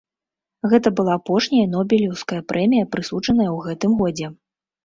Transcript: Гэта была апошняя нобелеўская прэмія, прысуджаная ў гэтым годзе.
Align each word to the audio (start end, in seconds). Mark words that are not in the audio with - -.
Гэта 0.71 0.91
была 0.99 1.13
апошняя 1.19 1.67
нобелеўская 1.75 2.39
прэмія, 2.53 2.89
прысуджаная 2.97 3.49
ў 3.55 3.69
гэтым 3.69 3.91
годзе. 4.01 4.27